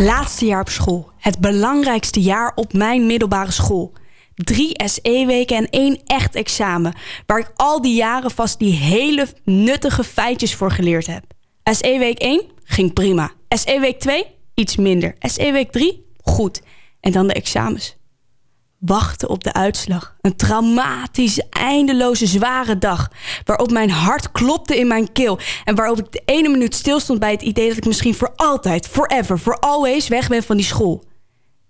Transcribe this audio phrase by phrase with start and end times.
[0.00, 1.10] Laatste jaar op school.
[1.16, 3.92] Het belangrijkste jaar op mijn middelbare school.
[4.34, 6.94] Drie SE-weken en één echt examen.
[7.26, 11.24] Waar ik al die jaren vast die hele nuttige feitjes voor geleerd heb.
[11.64, 13.32] SE-week 1 ging prima.
[13.48, 15.14] SE-week 2 iets minder.
[15.20, 16.62] SE-week 3 goed.
[17.00, 17.96] En dan de examens.
[18.78, 20.16] Wachten op de uitslag.
[20.20, 23.10] Een traumatische, eindeloze, zware dag.
[23.44, 25.38] Waarop mijn hart klopte in mijn keel.
[25.64, 28.88] En waarop ik de ene minuut stilstond bij het idee dat ik misschien voor altijd,
[28.88, 31.04] forever, for always weg ben van die school.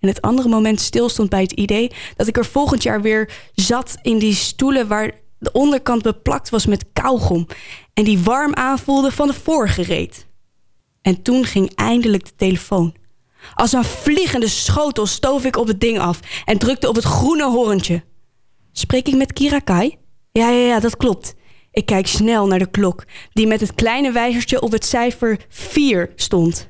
[0.00, 3.98] En het andere moment stilstond bij het idee dat ik er volgend jaar weer zat
[4.02, 7.46] in die stoelen waar de onderkant beplakt was met kauwgom.
[7.94, 10.26] En die warm aanvoelde van de vorige reet.
[11.02, 12.94] En toen ging eindelijk de telefoon.
[13.54, 17.44] Als een vliegende schotel stoof ik op het ding af en drukte op het groene
[17.44, 18.04] horentje.
[18.72, 19.96] Spreek ik met Kirakai?
[20.32, 21.34] Ja, ja, ja, dat klopt.
[21.70, 26.12] Ik kijk snel naar de klok, die met het kleine wijzertje op het cijfer 4
[26.14, 26.68] stond.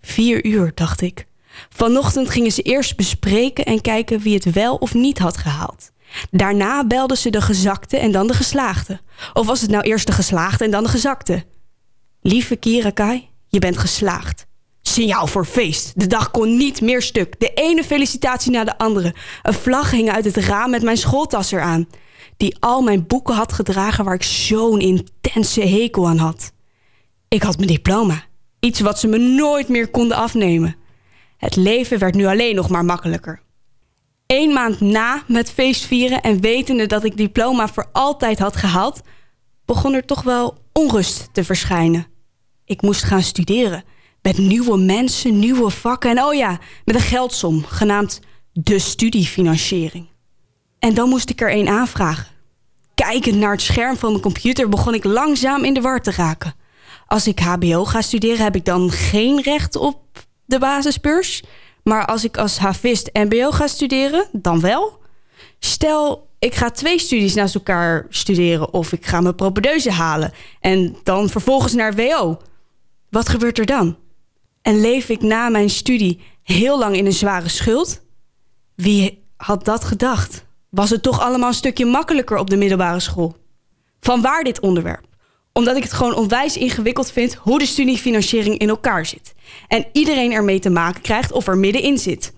[0.00, 1.26] Vier uur, dacht ik.
[1.68, 5.90] Vanochtend gingen ze eerst bespreken en kijken wie het wel of niet had gehaald.
[6.30, 9.00] Daarna belden ze de gezakte en dan de geslaagde.
[9.32, 11.44] Of was het nou eerst de geslaagde en dan de gezakte?
[12.20, 14.46] Lieve Kirakai, je bent geslaagd.
[14.90, 15.92] Signaal voor feest.
[16.00, 17.40] De dag kon niet meer stuk.
[17.40, 19.14] De ene felicitatie na de andere.
[19.42, 21.88] Een vlag hing uit het raam met mijn schooltas eraan.
[22.36, 26.52] Die al mijn boeken had gedragen waar ik zo'n intense hekel aan had.
[27.28, 28.24] Ik had mijn diploma.
[28.60, 30.76] Iets wat ze me nooit meer konden afnemen.
[31.36, 33.42] Het leven werd nu alleen nog maar makkelijker.
[34.26, 39.00] Eén maand na met feestvieren en wetende dat ik diploma voor altijd had gehaald,
[39.64, 42.06] begon er toch wel onrust te verschijnen.
[42.64, 43.84] Ik moest gaan studeren
[44.22, 48.20] met nieuwe mensen, nieuwe vakken en oh ja, met een geldsom genaamd
[48.52, 50.08] de studiefinanciering.
[50.78, 52.26] En dan moest ik er een aanvragen.
[52.94, 56.54] Kijkend naar het scherm van mijn computer begon ik langzaam in de war te raken.
[57.06, 59.98] Als ik HBO ga studeren, heb ik dan geen recht op
[60.44, 61.42] de basisbeurs.
[61.82, 64.98] Maar als ik als havist MBO ga studeren, dan wel.
[65.58, 70.96] Stel, ik ga twee studies naast elkaar studeren of ik ga mijn propedeuse halen en
[71.02, 72.38] dan vervolgens naar WO.
[73.08, 73.96] Wat gebeurt er dan?
[74.62, 78.00] En leef ik na mijn studie heel lang in een zware schuld?
[78.74, 80.44] Wie had dat gedacht?
[80.68, 83.36] Was het toch allemaal een stukje makkelijker op de middelbare school?
[84.00, 85.06] Vanwaar dit onderwerp?
[85.52, 89.34] Omdat ik het gewoon onwijs ingewikkeld vind hoe de studiefinanciering in elkaar zit.
[89.68, 92.32] En iedereen ermee te maken krijgt of er middenin zit.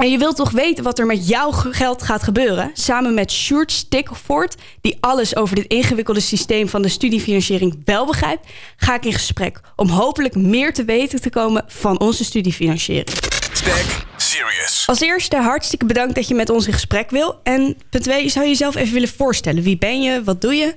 [0.00, 2.70] En je wilt toch weten wat er met jouw geld gaat gebeuren?
[2.72, 8.52] Samen met Sjoerd Stikvoort, die alles over dit ingewikkelde systeem van de studiefinanciering wel begrijpt,
[8.76, 13.08] ga ik in gesprek om hopelijk meer te weten te komen van onze studiefinanciering.
[13.52, 14.84] Stack Serious.
[14.86, 17.40] Als eerste hartstikke bedankt dat je met ons in gesprek wil.
[17.42, 19.62] En punt twee, zou je jezelf even willen voorstellen?
[19.62, 20.24] Wie ben je?
[20.24, 20.74] Wat doe je?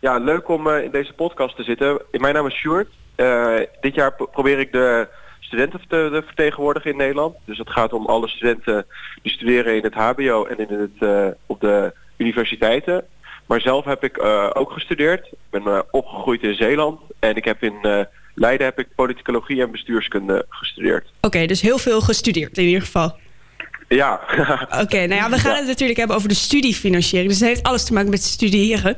[0.00, 2.02] Ja, leuk om uh, in deze podcast te zitten.
[2.10, 2.88] Mijn naam is Sjoerd.
[3.16, 5.08] Uh, dit jaar probeer ik de
[5.40, 7.36] studenten te vertegenwoordigen in Nederland.
[7.44, 8.86] Dus het gaat om alle studenten
[9.22, 13.04] die studeren in het HBO en in het, uh, op de universiteiten.
[13.46, 15.26] Maar zelf heb ik uh, ook gestudeerd.
[15.26, 20.46] Ik ben opgegroeid in Zeeland en ik heb in Leiden heb ik politicologie en bestuurskunde
[20.48, 21.12] gestudeerd.
[21.20, 23.16] Oké, dus heel veel gestudeerd in ieder geval.
[23.88, 24.20] Ja.
[24.82, 25.58] Oké, nou ja, we gaan ja.
[25.58, 27.28] het natuurlijk hebben over de studiefinanciering.
[27.28, 28.96] Dus het heeft alles te maken met studeren.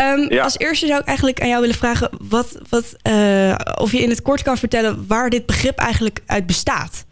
[0.00, 0.42] Um, ja.
[0.42, 2.10] Als eerste zou ik eigenlijk aan jou willen vragen...
[2.28, 6.46] Wat, wat, uh, of je in het kort kan vertellen waar dit begrip eigenlijk uit
[6.46, 7.06] bestaat.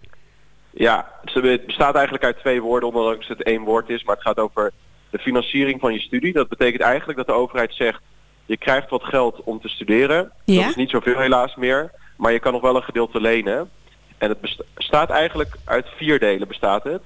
[0.70, 4.04] Ja, het bestaat eigenlijk uit twee woorden, ondanks het één woord is.
[4.04, 4.72] Maar het gaat over
[5.10, 6.32] de financiering van je studie.
[6.32, 8.00] Dat betekent eigenlijk dat de overheid zegt...
[8.46, 10.32] je krijgt wat geld om te studeren.
[10.44, 10.60] Ja?
[10.60, 11.91] Dat is niet zoveel helaas meer.
[12.16, 13.70] Maar je kan nog wel een gedeelte lenen.
[14.18, 17.02] En het bestaat eigenlijk uit vier delen bestaat het.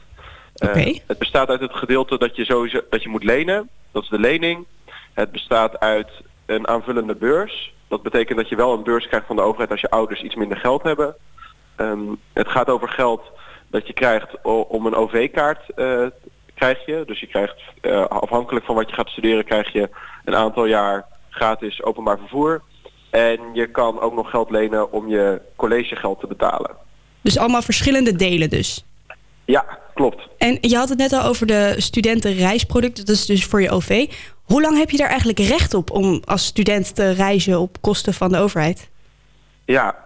[0.59, 0.89] Okay.
[0.89, 3.69] Uh, het bestaat uit het gedeelte dat je sowieso dat je moet lenen.
[3.93, 4.67] Dat is de lening.
[5.13, 6.09] Het bestaat uit
[6.47, 7.75] een aanvullende beurs.
[7.89, 10.35] Dat betekent dat je wel een beurs krijgt van de overheid als je ouders iets
[10.35, 11.15] minder geld hebben.
[11.77, 13.23] Um, het gaat over geld
[13.71, 16.07] dat je krijgt om een OV-kaart uh,
[16.55, 17.03] krijg je.
[17.07, 19.89] Dus je krijgt uh, afhankelijk van wat je gaat studeren krijg je
[20.25, 22.63] een aantal jaar gratis openbaar vervoer.
[23.11, 26.71] En je kan ook nog geld lenen om je collegegeld te betalen.
[27.21, 28.85] Dus allemaal verschillende delen dus?
[29.51, 30.29] Ja, klopt.
[30.39, 34.07] En je had het net al over de studentenreisproducten, dat is dus voor je OV.
[34.43, 38.15] Hoe lang heb je daar eigenlijk recht op om als student te reizen op kosten
[38.15, 38.91] van de overheid?
[39.65, 39.97] Ja,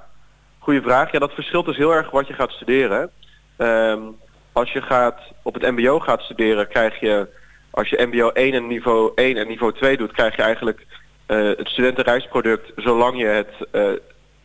[0.58, 1.12] goede vraag.
[1.12, 3.10] Ja, dat verschilt dus heel erg wat je gaat studeren.
[3.58, 4.16] Um,
[4.52, 7.28] als je gaat op het mbo gaat studeren, krijg je,
[7.70, 10.86] als je mbo 1 en niveau 1 en niveau 2 doet, krijg je eigenlijk
[11.28, 13.88] uh, het studentenreisproduct zolang je het uh,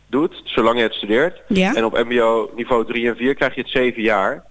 [0.06, 1.42] doet, zolang je het studeert.
[1.48, 1.74] Ja.
[1.74, 4.46] En op mbo niveau 3 en 4 krijg je het 7 jaar.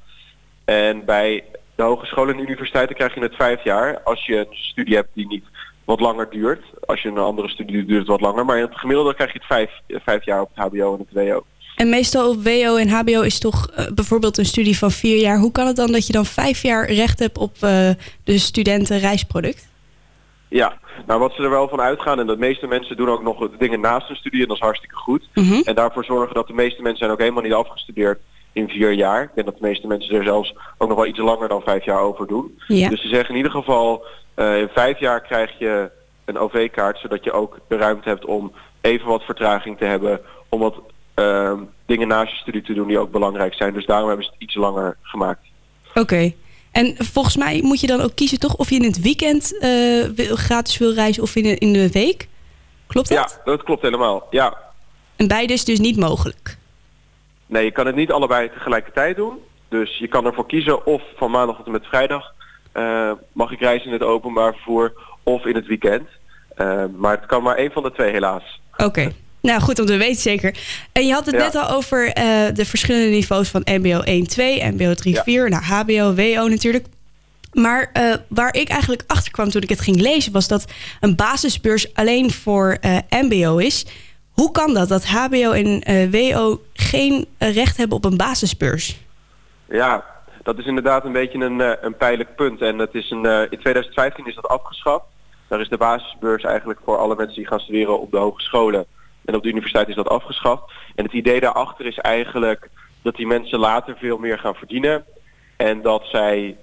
[0.67, 1.43] En bij
[1.75, 5.27] de hogescholen en universiteiten krijg je het vijf jaar als je een studie hebt die
[5.27, 5.43] niet
[5.85, 6.63] wat langer duurt.
[6.85, 8.45] Als je een andere studie duurt het wat langer.
[8.45, 9.71] Maar in het gemiddelde krijg je het vijf,
[10.03, 11.45] vijf jaar op het hbo en het wo.
[11.75, 15.37] En meestal op WO en HBO is toch uh, bijvoorbeeld een studie van vier jaar.
[15.37, 17.89] Hoe kan het dan dat je dan vijf jaar recht hebt op uh,
[18.23, 19.67] de studentenreisproduct?
[20.47, 23.49] Ja, nou wat ze er wel van uitgaan en de meeste mensen doen ook nog
[23.57, 25.27] dingen naast hun studie en dat is hartstikke goed.
[25.33, 25.61] Mm -hmm.
[25.63, 28.19] En daarvoor zorgen dat de meeste mensen zijn ook helemaal niet afgestudeerd
[28.57, 29.24] in vier jaar.
[29.24, 31.86] Ik denk dat de meeste mensen er zelfs ook nog wel iets langer dan vijf
[31.86, 32.59] jaar over doen.
[32.68, 32.89] Ja.
[32.89, 34.06] Dus ze zeggen in ieder geval,
[34.36, 35.92] uh, in vijf jaar krijg je
[36.25, 38.51] een OV-kaart, zodat je ook de ruimte hebt om
[38.81, 40.75] even wat vertraging te hebben, om wat
[41.15, 41.54] uh,
[41.86, 43.74] dingen naast je studie te doen die ook belangrijk zijn.
[43.74, 45.42] Dus daarom hebben ze het iets langer gemaakt.
[45.89, 46.00] Oké.
[46.00, 46.36] Okay.
[46.71, 50.36] En volgens mij moet je dan ook kiezen toch of je in het weekend uh,
[50.38, 52.27] gratis wil reizen of in de, in de week?
[52.88, 53.42] Klopt dat?
[53.45, 54.27] Ja, dat klopt helemaal.
[54.30, 54.57] Ja.
[55.15, 56.57] En beide is dus niet mogelijk?
[57.47, 59.38] Nee, je kan het niet allebei tegelijkertijd doen.
[59.69, 62.35] Dus je kan ervoor kiezen of van maandag tot en met vrijdag
[62.77, 66.07] uh, mag ik reizen in het openbaar vervoer of in het weekend.
[66.57, 68.61] Uh, maar het kan maar één van de twee helaas.
[68.71, 68.83] Oké.
[68.83, 69.13] Okay.
[69.41, 70.57] Nou, goed om te weten zeker.
[70.91, 71.41] En je had het ja.
[71.41, 72.13] net al over uh,
[72.53, 76.85] de verschillende niveaus van MBO 1, 2, MBO 3, 4, nou, HBO, WO natuurlijk.
[77.53, 77.91] Maar
[78.27, 80.65] waar ik eigenlijk achter kwam toen ik het ging lezen, was dat
[80.99, 82.77] een basisbeurs alleen voor
[83.09, 83.85] MBO is.
[84.41, 85.81] Hoe kan dat, dat HBO en
[86.11, 88.97] WO geen recht hebben op een basisbeurs?
[89.65, 90.05] Ja,
[90.43, 92.61] dat is inderdaad een beetje een, een pijnlijk punt.
[92.61, 95.05] En het is een, in 2015 is dat afgeschaft.
[95.47, 98.85] Daar is de basisbeurs eigenlijk voor alle mensen die gaan studeren op de hogescholen.
[99.25, 100.71] En op de universiteit is dat afgeschaft.
[100.95, 102.69] En het idee daarachter is eigenlijk
[103.01, 105.05] dat die mensen later veel meer gaan verdienen.
[105.55, 106.57] En dat zij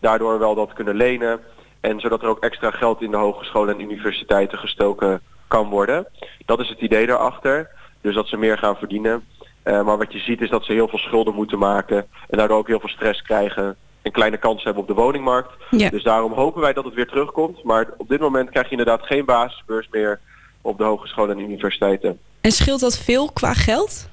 [0.00, 1.40] daardoor wel dat kunnen lenen.
[1.80, 6.06] En zodat er ook extra geld in de hogescholen en universiteiten gestoken kan worden.
[6.46, 7.70] Dat is het idee daarachter.
[8.00, 9.24] Dus dat ze meer gaan verdienen.
[9.64, 12.06] Uh, maar wat je ziet is dat ze heel veel schulden moeten maken.
[12.28, 13.76] En daardoor ook heel veel stress krijgen.
[14.02, 15.50] En kleine kans hebben op de woningmarkt.
[15.70, 15.90] Ja.
[15.90, 17.62] Dus daarom hopen wij dat het weer terugkomt.
[17.62, 20.20] Maar op dit moment krijg je inderdaad geen basisbeurs meer
[20.60, 22.18] op de hogescholen en universiteiten.
[22.40, 24.08] En scheelt dat veel qua geld?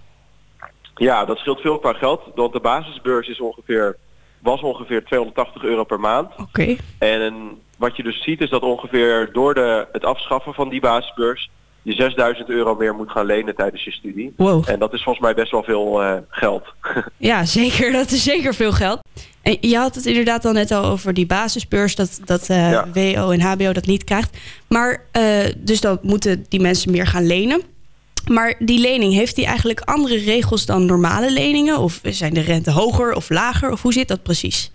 [0.95, 2.21] Ja, dat scheelt veel qua geld.
[2.35, 3.97] Want de basisbeurs is ongeveer,
[4.39, 6.31] was ongeveer 280 euro per maand.
[6.31, 6.41] Oké.
[6.41, 6.79] Okay.
[6.97, 11.49] En wat je dus ziet is dat ongeveer door de, het afschaffen van die basisbeurs
[11.85, 14.33] je 6000 euro meer moet gaan lenen tijdens je studie.
[14.37, 14.69] Wow.
[14.69, 16.63] En dat is volgens mij best wel veel uh, geld.
[17.17, 17.91] ja, zeker.
[17.91, 18.99] Dat is zeker veel geld.
[19.41, 22.87] En je had het inderdaad al net al over die basisbeurs, dat, dat uh, ja.
[22.93, 24.37] WO en HBO dat niet krijgt.
[24.67, 27.61] Maar uh, dus dan moeten die mensen meer gaan lenen.
[28.27, 31.77] Maar die lening, heeft die eigenlijk andere regels dan normale leningen?
[31.77, 33.71] Of zijn de rente hoger of lager?
[33.71, 34.71] Of hoe zit dat precies?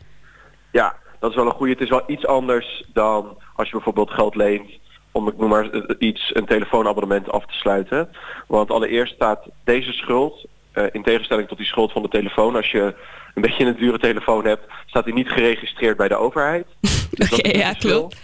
[0.73, 1.73] Ja, dat is wel een goede.
[1.73, 4.71] Het is wel iets anders dan als je bijvoorbeeld geld leent
[5.13, 8.09] om ik noem maar iets, een telefoonabonnement af te sluiten.
[8.47, 12.71] Want allereerst staat deze schuld, uh, in tegenstelling tot die schuld van de telefoon, als
[12.71, 12.95] je
[13.35, 16.67] een beetje een dure telefoon hebt, staat die niet geregistreerd bij de overheid.
[17.11, 18.21] Dus Oké, okay, ja, klopt.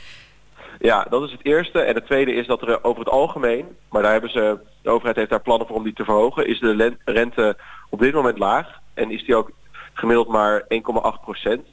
[0.79, 1.81] Ja, dat is het eerste.
[1.81, 5.17] En het tweede is dat er over het algemeen, maar daar hebben ze, de overheid
[5.17, 7.57] heeft daar plannen voor om die te verhogen, is de rente
[7.91, 8.69] op dit moment laag.
[8.95, 9.51] En is die ook
[9.93, 10.67] gemiddeld maar 1,8
[11.23, 11.67] procent.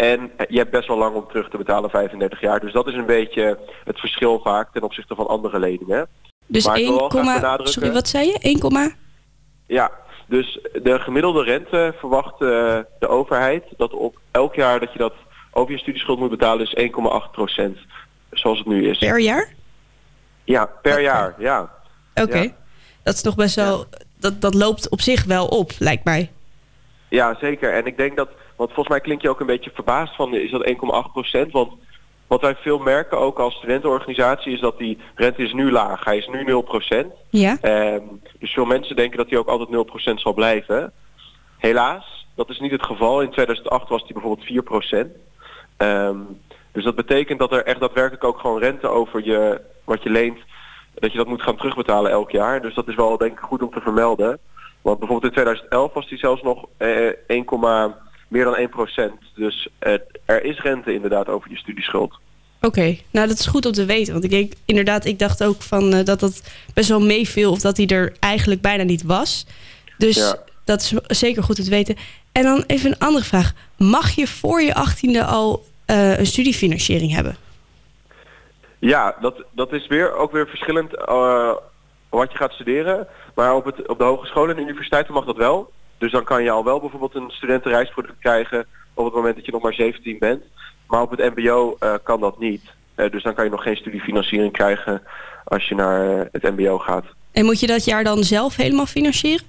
[0.00, 2.60] En je hebt best wel lang om terug te betalen, 35 jaar.
[2.60, 6.08] Dus dat is een beetje het verschil vaak ten opzichte van andere leningen.
[6.46, 7.10] Dus 1,
[7.62, 8.38] sorry, wat zei je?
[8.38, 8.96] 1,
[9.66, 9.90] ja,
[10.26, 15.14] dus de gemiddelde rente verwacht uh, de overheid dat op elk jaar dat je dat
[15.50, 16.90] over je studieschuld moet betalen is
[17.26, 17.78] 1,8 procent.
[18.30, 18.98] Zoals het nu is.
[18.98, 19.52] Per jaar?
[20.44, 21.02] Ja, per okay.
[21.02, 21.70] jaar, ja.
[22.14, 22.42] Oké, okay.
[22.42, 22.52] ja.
[23.02, 23.98] dat is toch best wel, ja.
[24.18, 26.30] dat, dat loopt op zich wel op, lijkt mij.
[27.10, 27.72] Ja, zeker.
[27.72, 30.50] En ik denk dat, want volgens mij klink je ook een beetje verbaasd van, is
[30.50, 31.52] dat 1,8 procent?
[31.52, 31.72] Want
[32.26, 36.04] wat wij veel merken ook als studentenorganisatie is dat die rente is nu laag.
[36.04, 37.12] Hij is nu 0 procent.
[37.30, 37.58] Ja.
[37.94, 40.92] Um, dus veel mensen denken dat hij ook altijd 0 procent zal blijven.
[41.58, 43.22] Helaas, dat is niet het geval.
[43.22, 45.12] In 2008 was hij bijvoorbeeld 4 procent.
[45.78, 46.40] Um,
[46.72, 50.38] dus dat betekent dat er echt daadwerkelijk ook gewoon rente over je, wat je leent,
[50.94, 52.62] dat je dat moet gaan terugbetalen elk jaar.
[52.62, 54.38] Dus dat is wel denk ik goed om te vermelden.
[54.82, 57.44] Want bijvoorbeeld in 2011 was die zelfs nog eh, 1,
[58.28, 59.20] meer dan 1 procent.
[59.34, 59.92] Dus eh,
[60.24, 62.18] er is rente inderdaad over je studieschuld.
[62.62, 63.02] Oké, okay.
[63.10, 64.12] nou dat is goed om te weten.
[64.12, 66.42] Want ik denk inderdaad, ik dacht ook van uh, dat dat
[66.74, 69.46] best wel meeviel of dat hij er eigenlijk bijna niet was.
[69.98, 70.36] Dus ja.
[70.64, 71.96] dat is zeker goed om te weten.
[72.32, 73.52] En dan even een andere vraag.
[73.76, 77.36] Mag je voor je achttiende al uh, een studiefinanciering hebben?
[78.78, 81.52] Ja, dat, dat is weer, ook weer verschillend uh,
[82.08, 83.06] wat je gaat studeren.
[83.34, 85.72] Maar op, het, op de hogescholen en universiteiten mag dat wel.
[85.98, 89.52] Dus dan kan je al wel bijvoorbeeld een studentenreisproduct krijgen op het moment dat je
[89.52, 90.42] nog maar 17 bent.
[90.86, 92.62] Maar op het mbo uh, kan dat niet.
[92.96, 95.02] Uh, dus dan kan je nog geen studiefinanciering krijgen
[95.44, 97.04] als je naar het mbo gaat.
[97.32, 99.46] En moet je dat jaar dan zelf helemaal financieren?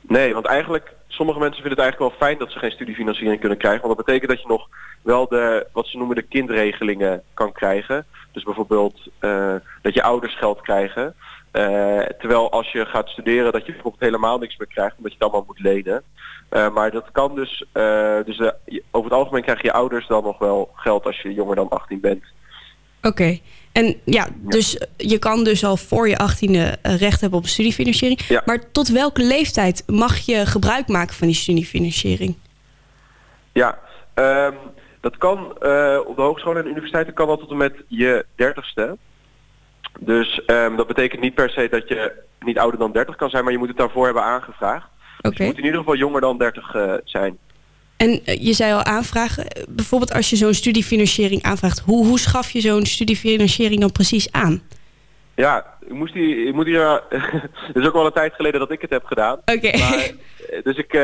[0.00, 3.58] Nee, want eigenlijk, sommige mensen vinden het eigenlijk wel fijn dat ze geen studiefinanciering kunnen
[3.58, 3.82] krijgen.
[3.82, 4.68] Want dat betekent dat je nog
[5.02, 8.06] wel de, wat ze noemen de kindregelingen kan krijgen.
[8.32, 11.14] Dus bijvoorbeeld uh, dat je ouders geld krijgen.
[11.50, 15.18] Eh, terwijl als je gaat studeren dat je bijvoorbeeld helemaal niks meer krijgt omdat je
[15.18, 16.02] het allemaal moet lenen.
[16.50, 18.40] Eh, maar dat kan dus, eh, dus
[18.90, 22.00] over het algemeen krijgen je ouders dan nog wel geld als je jonger dan 18
[22.00, 22.24] bent.
[23.02, 23.38] Oké.
[23.72, 28.20] En ja, dus je kan dus al voor je achttiende eh, recht hebben op studiefinanciering.
[28.20, 28.42] Ja.
[28.44, 32.36] Maar tot welke leeftijd mag je gebruik maken van die studiefinanciering?
[33.52, 33.78] Ja,
[34.14, 34.54] ehm,
[35.00, 35.46] dat kan
[36.06, 38.96] op de hogescholen en universiteiten kan dat tot en met je dertigste.
[39.98, 43.44] Dus ehm, dat betekent niet per se dat je niet ouder dan 30 kan zijn,
[43.44, 44.86] maar je moet het daarvoor hebben aangevraagd.
[45.20, 45.42] Dus Oké.
[45.42, 47.38] je moet in ieder geval jonger dan 30 eh, zijn.
[47.96, 49.46] En eh, je zei al aanvragen.
[49.68, 51.78] Bijvoorbeeld als je zo'n studiefinanciering aanvraagt.
[51.78, 54.62] Hoe, hoe schaf je zo'n studiefinanciering dan precies aan?
[55.34, 57.22] Ja, ik moest die, ik moet hier, eh,
[57.66, 59.38] het is ook wel een tijd geleden dat ik het heb gedaan.
[59.44, 59.70] Oké.
[60.62, 60.98] Dus ik,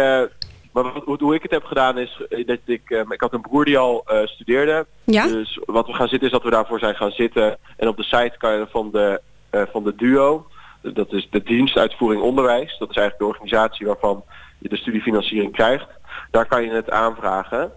[0.82, 3.40] maar wat- hoe, ik het heb gedaan is eh, dat ik, eh, ik had een
[3.40, 4.86] broer die al eh, studeerde.
[5.04, 5.26] Ja?
[5.26, 7.58] Dus wat we gaan zitten is dat we daarvoor zijn gaan zitten.
[7.76, 10.46] En op de site kan je van de, van de DUO,
[10.82, 12.78] dat is de dienstuitvoering onderwijs.
[12.78, 14.24] Dat is eigenlijk de organisatie waarvan
[14.58, 15.86] je de studiefinanciering krijgt.
[16.30, 17.72] Daar kan je het aanvragen.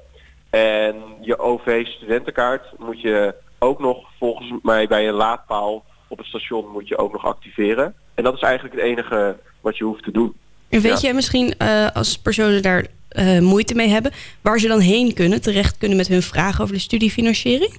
[0.49, 6.67] En je OV-studentenkaart moet je ook nog volgens mij bij een laadpaal op het station
[6.67, 7.95] moet je ook nog activeren.
[8.15, 10.35] En dat is eigenlijk het enige wat je hoeft te doen.
[10.69, 10.97] En weet Ja.
[10.99, 14.11] jij misschien eh, als personen daar eh, moeite mee hebben,
[14.41, 17.77] waar ze dan heen kunnen, terecht kunnen met hun vragen over de studiefinanciering?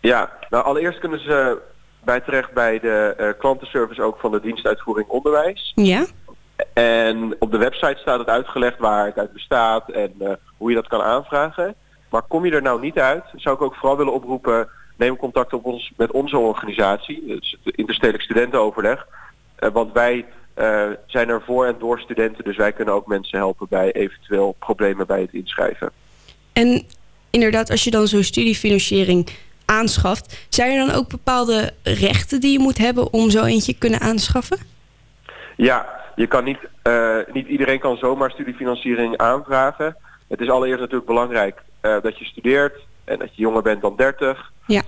[0.00, 1.58] Ja, nou allereerst kunnen ze
[2.04, 5.72] bij terecht bij de eh, klantenservice ook van de dienstuitvoering onderwijs.
[5.74, 6.06] Ja?
[6.72, 10.12] En op de website staat het uitgelegd waar het uit bestaat en
[10.56, 11.74] hoe je dat kan aanvragen.
[12.10, 15.52] Maar kom je er nou niet uit, zou ik ook vooral willen oproepen, neem contact
[15.52, 19.06] op ons, met onze organisatie, dus het Interstedelijk Studentenoverleg.
[19.72, 23.66] Want wij eh, zijn er voor en door studenten, dus wij kunnen ook mensen helpen
[23.70, 25.90] bij eventueel problemen bij het inschrijven.
[26.52, 26.82] En
[27.30, 29.28] inderdaad, als je dan zo'n studiefinanciering
[29.64, 34.00] aanschaft, zijn er dan ook bepaalde rechten die je moet hebben om zo eentje kunnen
[34.00, 34.58] aanschaffen?
[35.56, 39.96] Ja, je kan niet, eh, niet iedereen kan zomaar studiefinanciering aanvragen.
[40.28, 43.96] Het is allereerst natuurlijk belangrijk eh, dat je studeert en dat je jonger bent dan
[43.96, 44.52] 30.
[44.66, 44.82] Ja.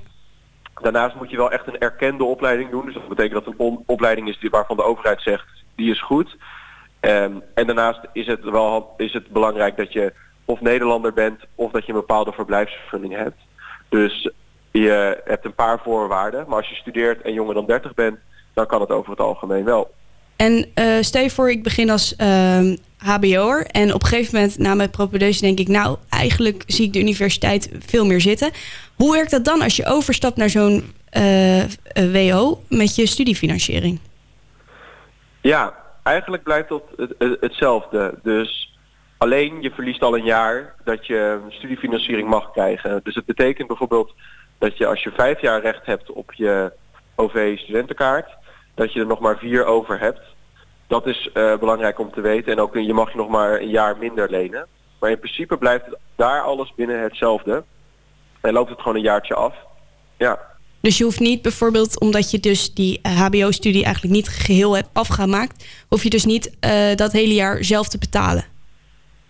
[0.82, 2.84] Daarnaast moet je wel echt een erkende opleiding doen.
[2.84, 5.46] Dus dat betekent dat een on- opleiding is die, waarvan de overheid zegt,
[5.76, 6.36] die is goed.
[7.00, 10.12] Ehm, en daarnaast is het wel is het belangrijk dat je
[10.44, 13.40] of Nederlander bent of dat je een bepaalde verblijfsvergunning hebt.
[13.88, 14.30] Dus
[14.70, 16.44] je hebt een paar voorwaarden.
[16.48, 18.18] Maar als je studeert en jonger dan 30 bent,
[18.54, 19.90] dan kan het over het algemeen wel.
[20.36, 24.58] En eh, stel je voor, ik begin als ehm, hbo'er en op een gegeven moment
[24.58, 28.50] na mijn propedeuse denk ik, nou, eigenlijk zie ik de universiteit veel meer zitten.
[28.94, 31.68] Hoe werkt dat dan als je overstapt naar zo'n eh, eh,
[32.12, 33.98] WO met je studiefinanciering?
[35.46, 38.18] Ja, eigenlijk blijft dat het, het- hetzelfde.
[38.22, 38.78] Dus
[39.18, 43.00] alleen je verliest al een jaar dat je studiefinanciering mag krijgen.
[43.02, 44.14] Dus het betekent bijvoorbeeld
[44.58, 46.72] dat je als je vijf jaar recht hebt op je
[47.16, 48.30] OV-studentenkaart,
[48.74, 50.20] dat je er nog maar vier over hebt.
[50.86, 52.52] Dat is eh, belangrijk om te weten.
[52.52, 54.66] En ook je mag je nog maar een jaar minder lenen.
[55.00, 55.84] Maar in principe blijft
[56.16, 57.64] daar alles binnen hetzelfde.
[58.40, 59.54] En loopt het gewoon een jaartje af.
[60.16, 60.55] Ja.
[60.80, 65.64] Dus je hoeft niet bijvoorbeeld, omdat je dus die HBO-studie eigenlijk niet geheel hebt afgemaakt,
[65.88, 68.44] hoef je dus niet eh, dat hele jaar zelf te betalen.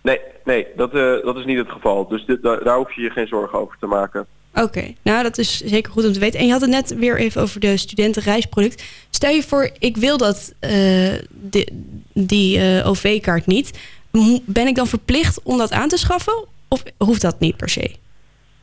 [0.01, 2.07] Nee, nee dat, eh, dat is niet het geval.
[2.07, 4.27] Dus dit, daar, daar hoef je je geen zorgen over te maken.
[4.63, 6.39] Oké, nou dat is zeker goed om te weten.
[6.39, 8.83] En je had het net weer even over de studentenreisproduct.
[9.09, 11.67] Stel je voor, ik wil dat eh, die,
[12.13, 13.79] die eh, OV-kaart niet.
[14.45, 16.45] Ben ik dan verplicht om dat aan te schaffen?
[16.67, 17.95] Of hoeft dat niet per se?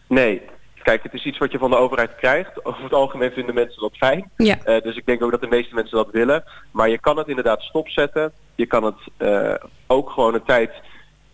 [0.07, 0.41] Nee.
[0.85, 2.65] Kijk, het is iets wat je van de overheid krijgt.
[2.65, 4.31] Over het algemeen vinden mensen dat fijn.
[4.37, 4.59] Ja.
[4.65, 6.45] Eh, dus ik denk ook dat de meeste mensen dat willen.
[6.71, 8.33] Maar je kan het inderdaad stopzetten.
[8.55, 9.55] Je kan het eh,
[9.87, 10.71] ook gewoon een tijd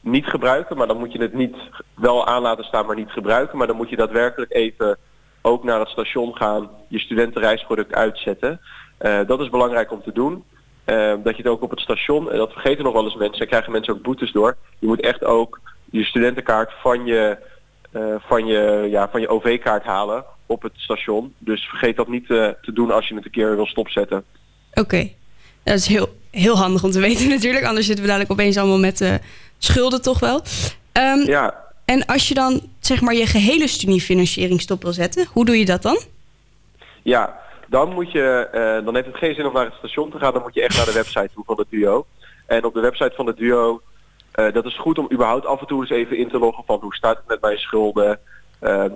[0.01, 0.77] niet gebruiken.
[0.77, 1.57] Maar dan moet je het niet
[1.95, 3.59] wel aan laten staan, maar niet gebruiken.
[3.59, 4.99] Maar dan moet je daadwerkelijk even
[5.43, 6.71] ook naar het station gaan.
[6.89, 8.61] Je studentenreisproduct uitzetten.
[8.99, 10.45] Eh, dat is belangrijk om te doen.
[11.23, 13.47] Dat je het ook op het station, en dat vergeten nog wel eens mensen, daar
[13.47, 14.57] krijgen mensen ook boetes door.
[14.79, 17.39] Je moet echt ook je studentenkaart van je,
[18.19, 21.35] van je, ja, van je OV-kaart halen op het station.
[21.39, 24.25] Dus vergeet dat niet eh, te doen als je het een keer wil stopzetten.
[24.75, 25.09] Oké,
[25.63, 27.65] dat is heel, heel handig om te weten natuurlijk.
[27.65, 29.15] Anders zitten we dadelijk opeens allemaal met eh,
[29.59, 30.43] schulden toch wel.
[30.93, 35.45] Ehm, Ja, En als je dan zeg maar je gehele studiefinanciering stop wil zetten, hoe
[35.45, 35.99] doe je dat dan?
[37.03, 37.39] ja.
[37.69, 40.33] Dan, moet je, eh, dan heeft het geen zin om naar het station te gaan.
[40.33, 42.07] Dan moet je echt naar de website toe van het duo.
[42.47, 43.81] En op de website van het duo,
[44.33, 46.79] eh, dat is goed om überhaupt af en toe eens even in te loggen van
[46.81, 48.21] hoe staat het met mijn schulden.
[48.61, 48.93] Ehm,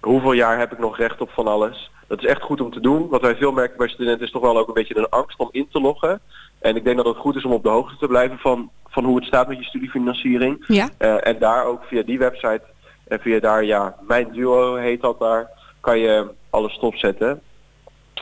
[0.00, 1.90] hoeveel jaar heb ik nog recht op van alles.
[2.06, 3.08] Dat is echt goed om te doen.
[3.08, 5.48] Wat wij veel merken bij studenten is toch wel ook een beetje een angst om
[5.50, 6.20] in te loggen.
[6.58, 9.04] En ik denk dat het goed is om op de hoogte te blijven van, van
[9.04, 10.64] hoe het staat met je studiefinanciering.
[10.66, 10.88] Ja.
[10.98, 12.62] Eh, en daar ook via die website
[13.08, 15.50] en via daar, ja, mijn duo heet dat daar,
[15.80, 17.40] kan je alles stopzetten.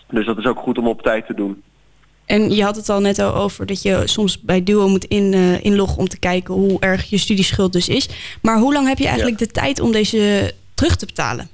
[0.09, 1.63] Dus dat is ook goed om op tijd te doen.
[2.27, 5.33] En je had het al net al over dat je soms bij Duo moet in,
[5.33, 8.09] uh, inloggen om te kijken hoe erg je studieschuld dus is.
[8.43, 11.49] Maar hoe lang heb je eigenlijk de tijd om deze terug te betalen?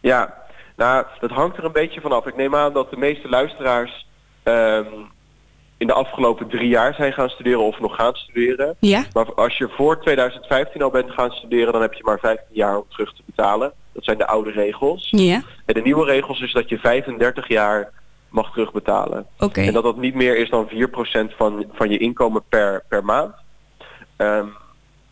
[0.00, 0.34] Ja,
[0.76, 2.26] nou, dat hangt er een beetje vanaf.
[2.26, 4.06] Ik neem aan dat de meeste luisteraars
[4.42, 4.86] ehm,
[5.76, 8.76] in de afgelopen drie jaar zijn gaan studeren of nog gaan studeren.
[8.78, 9.04] Ja.
[9.12, 12.76] Maar als je voor 2015 al bent gaan studeren, dan heb je maar 15 jaar
[12.76, 13.72] om terug te betalen.
[13.92, 15.08] Dat zijn de oude regels.
[15.10, 15.42] Ja.
[15.64, 17.92] En de nieuwe regels is dat je 35 jaar
[18.28, 19.26] mag terugbetalen.
[19.38, 19.60] Oké.
[19.60, 23.34] En dat dat niet meer is dan 4% van, van je inkomen per, per maand.
[24.16, 24.46] Ehm,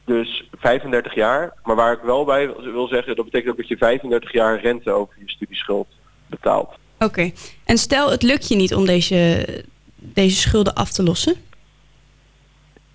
[0.05, 1.53] dus 35 jaar.
[1.63, 4.91] Maar waar ik wel bij wil zeggen, dat betekent ook dat je 35 jaar rente
[4.91, 5.89] over je studieschuld
[6.27, 6.75] betaalt.
[6.99, 7.31] Oké.
[7.65, 9.49] En stel het lukt je niet om deze,
[9.95, 11.35] deze schulden af te lossen?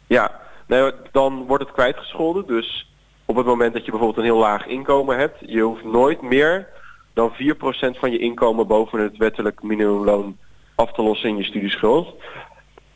[0.08, 2.48] Ja, nou, dan wordt het kwijtgescholden.
[2.48, 2.92] Dus
[3.26, 6.68] op het moment dat je bijvoorbeeld een heel laag inkomen hebt, je hoeft nooit meer
[7.14, 10.38] dan 4% van je inkomen boven het wettelijk minimumloon
[10.76, 12.16] af te lossen in je studieschuld.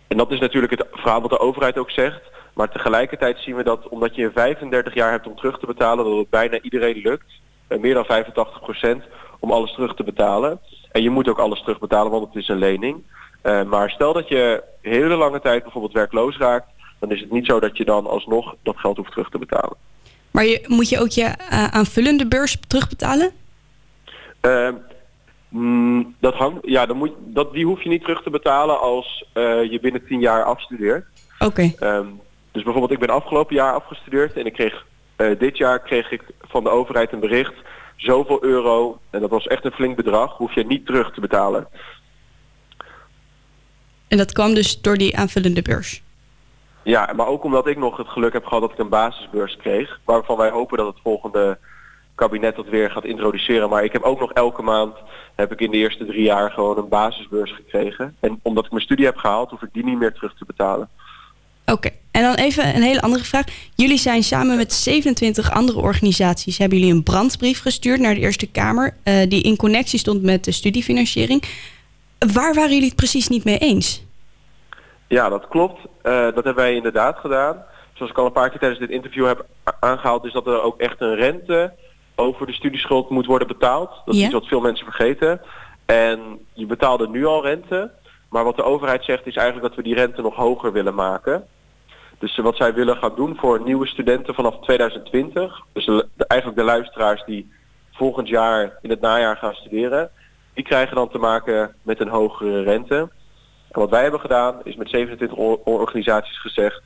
[0.07, 2.21] En dat is natuurlijk het verhaal wat de overheid ook zegt.
[2.53, 6.17] Maar tegelijkertijd zien we dat omdat je 35 jaar hebt om terug te betalen, dat
[6.17, 7.31] het bijna iedereen lukt,
[7.67, 9.03] eh, meer dan 85%,
[9.39, 10.59] om alles terug te betalen.
[10.91, 13.03] En je moet ook alles terugbetalen, want het is een lening.
[13.43, 16.67] Uh, maar stel dat je hele lange tijd bijvoorbeeld werkloos raakt,
[16.99, 19.77] dan is het niet zo dat je dan alsnog dat geld hoeft terug te betalen.
[20.31, 23.31] Maar je, moet je ook je uh, aanvullende beurs terugbetalen?
[24.45, 24.69] Uh,
[25.49, 29.25] mm, dat hangt, ja, dan moet, dat, die hoef je niet terug te betalen als
[29.69, 31.05] je binnen 10 jaar afstudeert.
[31.39, 31.73] Oké.
[31.79, 32.05] Okay.
[32.51, 34.85] dus bijvoorbeeld ik ben afgelopen jaar afgestudeerd en ik kreeg
[35.37, 37.53] dit jaar kreeg ik van de overheid een bericht
[37.95, 41.67] zoveel euro, en dat was echt een flink bedrag, hoef je niet terug te betalen.
[44.07, 46.03] En dat kwam dus door die aanvullende beurs?
[46.83, 49.99] Ja, maar ook omdat ik nog het geluk heb gehad dat ik een basisbeurs kreeg.
[50.03, 51.57] Waarvan wij hopen dat het volgende
[52.15, 53.69] kabinet dat weer gaat introduceren.
[53.69, 54.95] Maar ik heb ook nog elke maand,
[55.35, 58.15] heb ik in de eerste drie jaar gewoon een basisbeurs gekregen.
[58.19, 60.89] En omdat ik mijn studie heb gehaald, hoef ik die niet meer terug te betalen.
[61.65, 63.45] Oké, en dan even een hele andere vraag.
[63.75, 66.57] Jullie zijn samen met 27 andere organisaties...
[66.57, 68.95] hebben jullie een brandbrief gestuurd naar de Eerste Kamer...
[69.03, 71.43] Uh, die in connectie stond met de studiefinanciering.
[72.33, 74.03] Waar waren jullie het precies niet mee eens?
[75.07, 75.79] Ja, dat klopt.
[75.79, 77.63] Uh, dat hebben wij inderdaad gedaan.
[77.93, 79.45] Zoals ik al een paar keer tijdens dit interview heb
[79.79, 80.25] aangehaald...
[80.25, 81.73] is dat er ook echt een rente
[82.15, 83.89] over de studieschuld moet worden betaald.
[84.05, 84.25] Dat is Ja.
[84.25, 85.41] iets wat veel mensen vergeten.
[85.85, 87.91] En je betaalde nu al rente...
[88.29, 91.47] Maar wat de overheid zegt is eigenlijk dat we die rente nog hoger willen maken.
[92.19, 96.65] Dus wat zij willen gaan doen voor nieuwe studenten vanaf 2020, dus de, eigenlijk de
[96.65, 97.51] luisteraars die
[97.91, 100.09] volgend jaar in het najaar gaan studeren,
[100.53, 102.95] die krijgen dan te maken met een hogere rente.
[103.71, 106.81] En wat wij hebben gedaan is met 27 or- organisaties gezegd,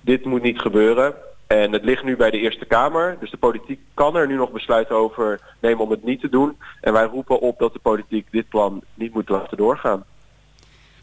[0.00, 1.14] dit moet niet gebeuren.
[1.62, 4.50] En het ligt nu bij de Eerste Kamer, dus de politiek kan er nu nog
[4.50, 6.56] besluit over nemen om het niet te doen.
[6.80, 10.04] En wij roepen op dat de politiek dit plan niet moet laten doorgaan.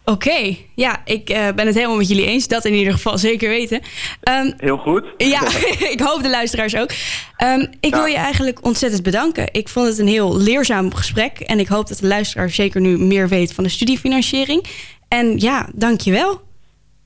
[0.05, 2.47] Oké, ja, ik eh, ben het helemaal met jullie eens.
[2.47, 3.81] Dat in ieder geval zeker weten.
[4.21, 5.05] Ehm, Heel goed.
[5.17, 5.41] ja,
[5.95, 6.89] ik hoop de luisteraars ook.
[7.37, 9.47] Ehm, ik wil je eigenlijk ontzettend bedanken.
[9.51, 11.39] Ik vond het een heel leerzaam gesprek.
[11.39, 14.65] En ik hoop dat de luisteraar zeker nu meer weet van de studiefinanciering.
[15.07, 16.41] En ja, dankjewel.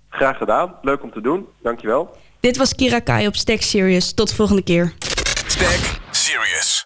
[0.10, 0.76] Graag gedaan.
[0.82, 1.46] Leuk om te doen.
[1.62, 2.24] Dankjewel.
[2.46, 4.14] Dit was Kira Kai op Stack Serious.
[4.14, 4.94] Tot de volgende keer.
[5.48, 6.86] Stack Serious.